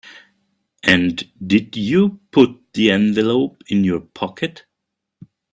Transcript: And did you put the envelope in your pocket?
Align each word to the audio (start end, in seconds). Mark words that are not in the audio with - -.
And 0.83 1.31
did 1.45 1.77
you 1.77 2.21
put 2.31 2.59
the 2.73 2.89
envelope 2.89 3.61
in 3.67 3.83
your 3.83 3.99
pocket? 3.99 4.65